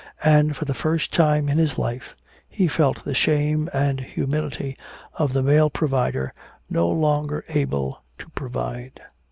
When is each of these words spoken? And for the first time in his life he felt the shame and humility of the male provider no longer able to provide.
And 0.23 0.57
for 0.57 0.65
the 0.65 0.73
first 0.73 1.13
time 1.13 1.47
in 1.47 1.59
his 1.59 1.77
life 1.77 2.15
he 2.49 2.67
felt 2.67 3.03
the 3.05 3.13
shame 3.13 3.69
and 3.71 3.99
humility 3.99 4.75
of 5.13 5.31
the 5.33 5.43
male 5.43 5.69
provider 5.69 6.33
no 6.71 6.89
longer 6.89 7.45
able 7.49 8.01
to 8.17 8.27
provide. 8.31 8.99